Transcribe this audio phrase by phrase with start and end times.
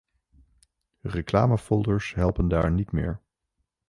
[1.05, 3.21] Reclamefolders helpen daar niet meer.